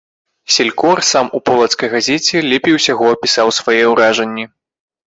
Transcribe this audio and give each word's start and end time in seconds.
Селькор 0.53 0.97
сам 1.11 1.27
у 1.39 1.43
полацкай 1.51 1.93
газеце 1.95 2.43
лепей 2.49 2.77
усяго 2.81 3.05
апісаў 3.15 3.57
свае 3.63 3.81
ўражанні. 3.93 4.53